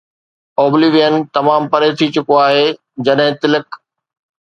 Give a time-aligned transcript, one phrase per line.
[0.63, 2.67] Oblivion تمام پري ٿي چڪو آهي،
[3.05, 3.67] جڏهن تلڪ